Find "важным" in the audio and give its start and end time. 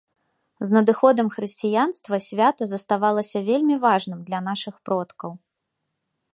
3.87-4.19